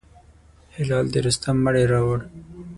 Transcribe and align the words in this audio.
هلال 0.75 1.05
د 1.13 1.15
رستم 1.25 1.57
مړی 1.65 1.85
راووړ. 1.91 2.19